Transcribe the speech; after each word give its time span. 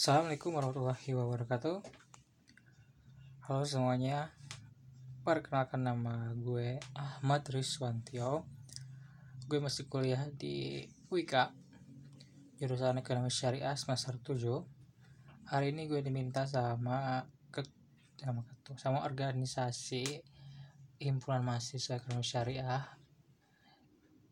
Assalamualaikum 0.00 0.56
warahmatullahi 0.56 1.12
wabarakatuh. 1.12 1.84
Halo 3.44 3.68
semuanya. 3.68 4.32
Perkenalkan 5.28 5.84
nama 5.84 6.32
gue 6.40 6.80
Ahmad 6.96 7.44
Rizwantio. 7.52 8.48
Gue 9.44 9.60
masih 9.60 9.92
kuliah 9.92 10.24
di 10.32 10.88
WIKA 11.12 11.52
Jurusan 12.56 12.96
Ekonomi 12.96 13.28
Syariah 13.28 13.76
semester 13.76 14.16
7 14.16 14.40
Hari 15.52 15.68
ini 15.68 15.84
gue 15.84 16.00
diminta 16.00 16.48
sama 16.48 17.28
ke, 17.52 17.60
sama, 18.16 18.40
sama 18.80 19.04
organisasi 19.04 20.24
Himpunan 20.96 21.44
Mahasiswa 21.44 22.00
Ekonomi 22.00 22.24
Syariah 22.24 22.88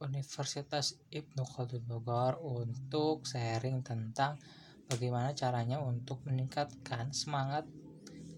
Universitas 0.00 0.96
Ibnu 1.12 1.44
Khaldun 1.44 1.84
Bogor 1.84 2.40
untuk 2.40 3.28
sharing 3.28 3.84
tentang 3.84 4.40
bagaimana 4.88 5.36
caranya 5.36 5.78
untuk 5.84 6.24
meningkatkan 6.24 7.12
semangat 7.12 7.68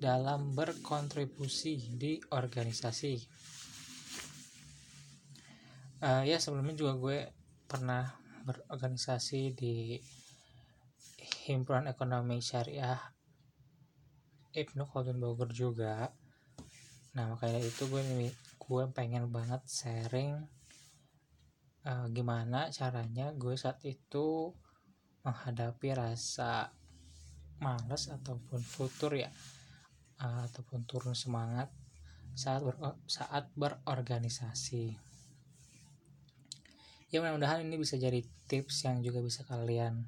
dalam 0.02 0.52
berkontribusi 0.52 1.94
di 1.94 2.18
organisasi. 2.28 3.14
Uh, 6.00 6.24
ya 6.24 6.40
sebelumnya 6.40 6.74
juga 6.74 6.92
gue 6.96 7.18
pernah 7.68 8.08
berorganisasi 8.48 9.52
di 9.52 10.00
himpunan 11.46 11.92
ekonomi 11.92 12.40
syariah 12.40 12.98
Ibnu 14.50 14.88
Khaldun 14.88 15.20
Bogor 15.20 15.52
juga. 15.52 16.10
Nah 17.14 17.36
makanya 17.36 17.60
itu 17.60 17.86
gue 17.86 18.02
gue 18.56 18.84
pengen 18.96 19.28
banget 19.28 19.62
sharing 19.68 20.40
uh, 21.84 22.06
gimana 22.10 22.72
caranya 22.72 23.34
gue 23.36 23.54
saat 23.54 23.78
itu 23.84 24.54
menghadapi 25.26 25.92
rasa 25.92 26.72
malas 27.60 28.08
ataupun 28.08 28.60
futur 28.64 29.12
ya 29.16 29.28
ataupun 30.20 30.84
turun 30.84 31.16
semangat 31.16 31.72
saat 32.36 32.60
ber, 32.64 32.76
saat 33.08 33.48
berorganisasi. 33.56 34.96
Ya 37.10 37.18
mudah-mudahan 37.18 37.66
ini 37.66 37.74
bisa 37.80 37.98
jadi 37.98 38.22
tips 38.46 38.86
yang 38.86 39.02
juga 39.02 39.18
bisa 39.24 39.42
kalian 39.48 40.06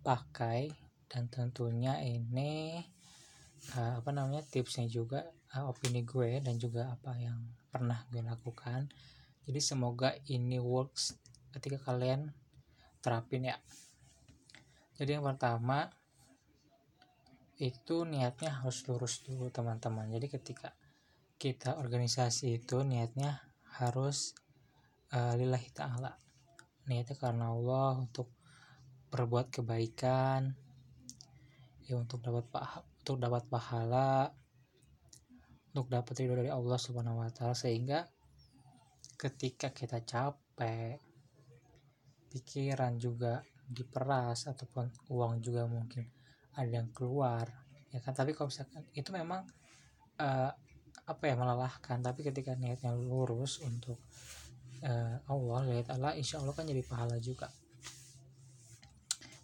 pakai 0.00 0.72
dan 1.10 1.28
tentunya 1.28 2.00
ini 2.00 2.80
uh, 3.76 4.00
apa 4.00 4.10
namanya 4.14 4.40
tipsnya 4.46 4.88
juga 4.88 5.28
uh, 5.52 5.68
opini 5.68 6.06
gue 6.08 6.40
dan 6.40 6.56
juga 6.56 6.88
apa 6.88 7.12
yang 7.20 7.36
pernah 7.68 8.00
gue 8.08 8.24
lakukan. 8.24 8.88
Jadi 9.44 9.60
semoga 9.60 10.16
ini 10.28 10.56
works 10.56 11.16
ketika 11.52 11.92
kalian 11.92 12.32
terapin 13.04 13.48
ya 13.48 13.56
jadi 14.98 15.18
yang 15.18 15.24
pertama 15.30 15.86
itu 17.58 18.02
niatnya 18.02 18.62
harus 18.62 18.82
lurus 18.86 19.22
dulu 19.22 19.50
teman-teman. 19.50 20.10
Jadi 20.10 20.26
ketika 20.26 20.74
kita 21.38 21.78
organisasi 21.78 22.58
itu 22.58 22.82
niatnya 22.82 23.38
harus 23.78 24.34
uh, 25.14 25.38
lillahi 25.38 25.70
ta'ala. 25.70 26.18
Niatnya 26.90 27.14
karena 27.14 27.54
Allah 27.54 28.02
untuk 28.02 28.34
berbuat 29.14 29.54
kebaikan 29.54 30.52
ya 31.88 31.96
untuk 31.96 32.20
dapat 32.20 32.44
pahala 32.52 32.84
untuk 33.00 33.16
dapat 33.16 33.44
pahala 33.48 34.28
untuk 35.72 35.88
dapat 35.88 36.12
ridho 36.20 36.36
dari 36.36 36.50
Allah 36.50 36.78
subhanahu 36.78 37.22
wa 37.22 37.30
taala. 37.30 37.54
Sehingga 37.54 38.02
ketika 39.14 39.70
kita 39.70 40.02
capek 40.02 40.98
pikiran 42.34 42.98
juga 42.98 43.42
diperas 43.68 44.48
ataupun 44.48 44.88
uang 45.12 45.44
juga 45.44 45.68
mungkin 45.68 46.08
ada 46.56 46.82
yang 46.82 46.90
keluar 46.90 47.46
ya 47.92 48.00
kan? 48.00 48.16
Tapi 48.16 48.32
kalau 48.32 48.48
misalkan 48.48 48.84
itu 48.96 49.12
memang 49.12 49.44
uh, 50.18 50.50
apa 51.08 51.22
ya 51.24 51.34
melelahkan. 51.36 52.00
Tapi 52.04 52.20
ketika 52.26 52.52
niatnya 52.56 52.92
lurus 52.92 53.60
untuk 53.64 53.96
uh, 54.84 55.16
Allah 55.28 55.60
lihat 55.72 55.88
Allah 55.94 56.12
insya 56.18 56.40
Allah 56.42 56.52
kan 56.52 56.68
jadi 56.68 56.84
pahala 56.84 57.16
juga. 57.22 57.48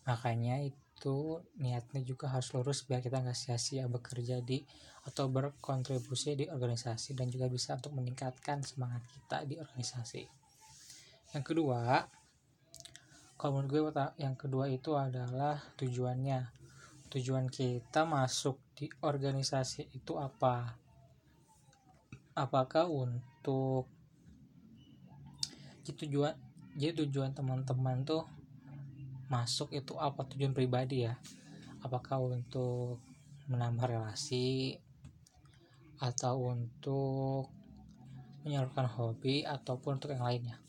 Makanya 0.05 0.61
itu 0.61 1.41
niatnya 1.57 2.05
juga 2.05 2.29
harus 2.29 2.53
lurus 2.53 2.85
biar 2.85 3.01
kita 3.01 3.25
nggak 3.25 3.37
sia-sia 3.37 3.89
bekerja 3.89 4.45
di 4.45 4.61
atau 5.05 5.29
berkontribusi 5.29 6.33
di 6.33 6.45
organisasi 6.49 7.13
dan 7.13 7.29
juga 7.29 7.49
bisa 7.49 7.77
untuk 7.77 7.93
meningkatkan 7.93 8.65
semangat 8.65 9.05
kita 9.13 9.45
di 9.45 9.61
organisasi. 9.61 10.23
Yang 11.37 11.45
kedua 11.45 12.05
kalau 13.45 13.61
menurut 13.61 13.93
gue 13.93 14.25
yang 14.25 14.41
kedua 14.41 14.73
itu 14.73 14.97
adalah 14.97 15.61
tujuannya. 15.77 16.49
Tujuan 17.13 17.53
kita 17.53 18.09
masuk 18.09 18.57
di 18.73 18.89
organisasi 19.05 19.93
itu 19.93 20.17
apa? 20.17 20.73
Apakah 22.33 22.89
untuk 22.89 23.85
jadi 25.85 25.93
tujuan 25.93 26.33
jadi 26.73 27.05
tujuan 27.05 27.37
teman-teman 27.37 28.01
tuh 28.09 28.25
masuk 29.29 29.77
itu 29.77 29.93
apa? 30.01 30.25
Tujuan 30.25 30.57
pribadi 30.57 31.05
ya? 31.05 31.13
Apakah 31.85 32.25
untuk 32.25 32.97
menambah 33.53 33.93
relasi 33.93 34.73
atau 36.01 36.49
untuk 36.49 37.53
menyalurkan 38.49 38.89
hobi 38.89 39.45
ataupun 39.45 40.01
untuk 40.01 40.17
yang 40.17 40.25
lainnya 40.25 40.65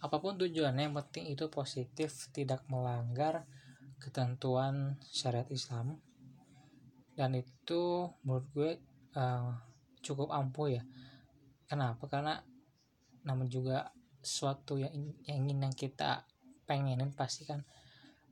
apa 0.00 0.16
pun 0.16 0.40
tujuannya 0.40 0.88
yang 0.88 0.96
penting 0.96 1.28
itu 1.28 1.52
positif 1.52 2.32
tidak 2.32 2.64
melanggar 2.72 3.44
ketentuan 4.00 4.96
syariat 5.04 5.44
Islam. 5.52 6.00
Dan 7.12 7.36
itu 7.36 8.08
menurut 8.24 8.46
gue 8.56 8.70
uh, 9.20 9.52
cukup 10.00 10.32
ampuh 10.32 10.72
ya. 10.72 10.82
Kenapa? 11.68 12.08
Karena 12.08 12.40
namun 13.28 13.52
juga 13.52 13.92
suatu 14.24 14.80
yang, 14.80 14.92
yang 15.28 15.44
ingin 15.44 15.68
yang 15.68 15.74
kita 15.76 16.24
pengenin 16.64 17.12
pasti 17.12 17.44
kan 17.44 17.60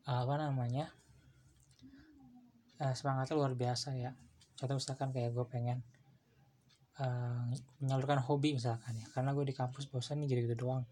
uh, 0.09 0.25
apa 0.25 0.41
namanya 0.41 0.89
uh, 2.81 2.97
semangatnya 2.97 3.37
luar 3.37 3.53
biasa 3.53 3.93
ya. 3.93 4.17
Contoh 4.57 4.81
misalkan 4.81 5.13
kayak 5.13 5.37
gue 5.37 5.45
pengen 5.53 5.85
uh, 6.97 7.45
menyalurkan 7.85 8.25
hobi 8.25 8.57
misalkan 8.57 8.97
ya. 8.97 9.05
Karena 9.13 9.37
gue 9.37 9.45
di 9.45 9.53
kampus 9.53 9.85
bosan 9.93 10.25
nih 10.25 10.33
jadi 10.33 10.49
gitu 10.49 10.65
doang 10.65 10.89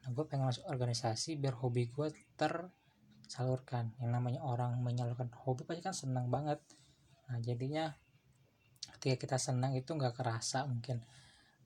nah 0.00 0.08
gue 0.12 0.24
pengen 0.24 0.48
masuk 0.48 0.64
organisasi 0.68 1.36
biar 1.36 1.56
hobi 1.60 1.92
gue 1.92 2.08
tersalurkan. 2.36 3.92
Yang 4.00 4.10
namanya 4.10 4.40
orang 4.44 4.80
menyalurkan 4.80 5.28
hobi 5.44 5.68
pasti 5.68 5.82
kan 5.84 5.94
senang 5.96 6.32
banget. 6.32 6.60
Nah 7.28 7.38
jadinya 7.44 7.92
ketika 8.96 9.16
kita 9.16 9.36
senang 9.36 9.76
itu 9.76 9.92
nggak 9.92 10.16
kerasa 10.16 10.64
mungkin 10.64 11.04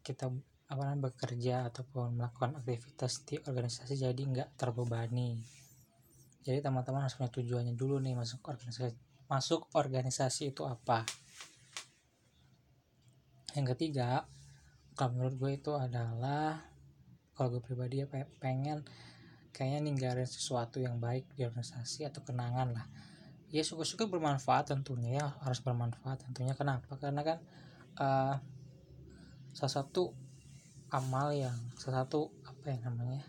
kita 0.03 0.31
apa 0.65 0.81
namanya 0.81 1.13
bekerja 1.13 1.69
ataupun 1.71 2.19
melakukan 2.19 2.59
aktivitas 2.59 3.23
di 3.29 3.37
organisasi 3.39 3.95
jadi 4.01 4.23
nggak 4.23 4.59
terbebani. 4.59 5.39
Jadi 6.45 6.61
teman-teman 6.61 7.09
harus 7.09 7.17
punya 7.17 7.33
tujuannya 7.33 7.73
dulu 7.73 8.03
nih 8.03 8.13
masuk 8.13 8.45
organisasi 8.45 8.93
masuk 9.29 9.73
organisasi 9.73 10.53
itu 10.53 10.63
apa. 10.69 11.07
Yang 13.57 13.67
ketiga 13.77 14.29
kalau 14.99 15.17
menurut 15.17 15.35
gue 15.41 15.51
itu 15.57 15.73
adalah 15.73 16.74
kalau 17.35 17.59
gue 17.59 17.63
pribadi 17.63 18.03
ya 18.03 18.07
pengen 18.39 18.87
kayaknya 19.55 19.81
ninggalin 19.87 20.27
sesuatu 20.27 20.83
yang 20.83 20.99
baik 20.99 21.31
di 21.39 21.47
organisasi 21.47 22.07
atau 22.07 22.23
kenangan 22.27 22.75
lah. 22.75 22.87
Ya 23.55 23.63
suka-suka 23.63 24.11
bermanfaat 24.11 24.75
tentunya 24.75 25.23
ya 25.23 25.27
harus 25.47 25.63
bermanfaat 25.63 26.27
tentunya. 26.27 26.59
Kenapa? 26.59 26.99
Karena 26.99 27.23
kan 27.23 27.39
uh, 28.03 28.35
salah 29.55 29.75
satu 29.79 30.11
amal 30.91 31.31
yang 31.31 31.55
salah 31.79 32.03
satu 32.03 32.35
apa 32.43 32.75
ya 32.75 32.79
namanya 32.87 33.23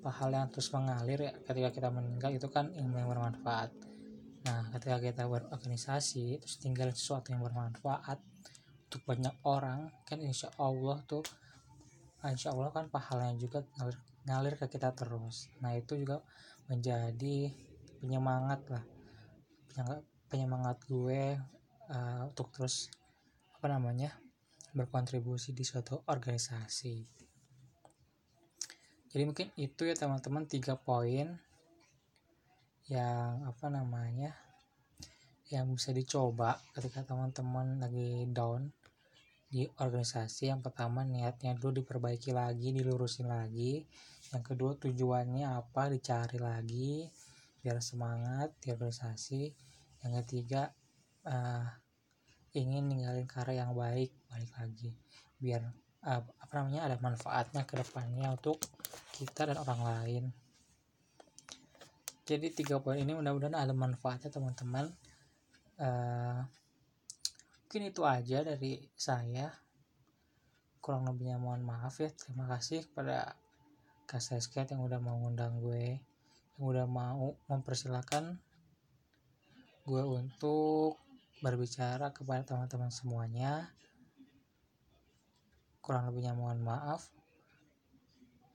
pahala 0.00 0.44
yang 0.44 0.50
terus 0.52 0.72
mengalir 0.72 1.20
ya 1.28 1.32
ketika 1.44 1.68
kita 1.76 1.88
meninggal 1.92 2.32
itu 2.32 2.48
kan 2.48 2.72
ilmu 2.72 2.96
yang 2.96 3.08
bermanfaat. 3.12 3.68
Nah 4.48 4.72
ketika 4.72 4.96
kita 4.96 5.28
berorganisasi 5.28 6.40
terus 6.40 6.56
tinggalin 6.56 6.96
sesuatu 6.96 7.36
yang 7.36 7.44
bermanfaat 7.44 8.16
untuk 8.88 9.02
banyak 9.04 9.36
orang 9.44 9.92
kan 10.08 10.24
insya 10.24 10.48
Allah 10.56 11.04
tuh 11.04 11.20
insya 12.28 12.52
Allah 12.52 12.68
kan 12.68 12.92
pahalanya 12.92 13.40
juga 13.40 13.64
ngalir, 13.80 13.96
ngalir 14.28 14.54
ke 14.60 14.66
kita 14.68 14.92
terus. 14.92 15.48
Nah 15.64 15.72
itu 15.72 15.96
juga 15.96 16.20
menjadi 16.68 17.48
penyemangat 18.04 18.60
lah. 18.68 18.84
Penyemangat 20.28 20.84
gue 20.84 21.40
uh, 21.88 22.22
untuk 22.28 22.52
terus 22.52 22.92
apa 23.56 23.72
namanya 23.72 24.12
berkontribusi 24.76 25.56
di 25.56 25.64
suatu 25.64 26.04
organisasi. 26.04 26.96
Jadi 29.10 29.22
mungkin 29.26 29.50
itu 29.58 29.88
ya 29.88 29.96
teman-teman 29.98 30.46
tiga 30.46 30.78
poin 30.78 31.34
yang 32.86 33.42
apa 33.42 33.66
namanya 33.66 34.34
yang 35.50 35.66
bisa 35.74 35.90
dicoba 35.90 36.62
ketika 36.78 37.02
teman-teman 37.02 37.82
lagi 37.82 38.30
down 38.30 38.70
di 39.50 39.66
organisasi 39.66 40.46
yang 40.46 40.62
pertama 40.62 41.02
niatnya 41.02 41.58
dulu 41.58 41.82
diperbaiki 41.82 42.30
lagi 42.30 42.70
dilurusin 42.70 43.26
lagi. 43.26 43.82
Yang 44.30 44.54
kedua 44.54 44.78
tujuannya 44.78 45.42
apa 45.42 45.90
dicari 45.90 46.38
lagi 46.38 47.10
biar 47.58 47.82
semangat 47.82 48.54
di 48.62 48.70
organisasi. 48.70 49.42
Yang 50.06 50.12
ketiga 50.22 50.70
uh, 51.26 51.66
ingin 52.54 52.86
ninggalin 52.86 53.26
karya 53.26 53.66
yang 53.66 53.74
baik 53.74 54.14
balik 54.30 54.52
lagi. 54.54 54.94
Biar 55.42 55.66
uh, 56.06 56.22
apa 56.22 56.52
namanya 56.54 56.86
ada 56.86 56.96
manfaatnya 57.02 57.66
ke 57.66 57.74
depannya 57.74 58.30
untuk 58.30 58.62
kita 59.18 59.50
dan 59.50 59.58
orang 59.58 59.82
lain. 59.82 60.24
Jadi 62.22 62.54
tiga 62.54 62.78
poin 62.78 63.02
ini 63.02 63.18
mudah-mudahan 63.18 63.58
ada 63.58 63.74
manfaatnya 63.74 64.30
teman-teman. 64.30 64.94
Uh, 65.74 66.46
mungkin 67.70 67.94
itu 67.94 68.02
aja 68.02 68.42
dari 68.42 68.82
saya. 68.98 69.46
Kurang 70.82 71.06
lebihnya 71.06 71.38
mohon 71.38 71.62
maaf 71.62 72.02
ya. 72.02 72.10
Terima 72.10 72.50
kasih 72.50 72.82
kepada 72.82 73.38
Kak 74.10 74.18
Sesket 74.18 74.74
yang 74.74 74.82
udah 74.82 74.98
mau 74.98 75.14
ngundang 75.22 75.62
gue 75.62 76.02
yang 76.58 76.64
udah 76.66 76.90
mau 76.90 77.38
mempersilahkan 77.46 78.42
gue 79.86 80.02
untuk 80.02 80.98
berbicara 81.46 82.10
kepada 82.10 82.42
teman-teman 82.42 82.90
semuanya. 82.90 83.70
Kurang 85.78 86.10
lebihnya 86.10 86.34
mohon 86.34 86.66
maaf. 86.66 87.06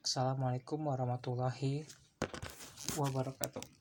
Assalamualaikum 0.03 0.91
warahmatullahi 0.91 1.87
wabarakatuh 2.99 3.74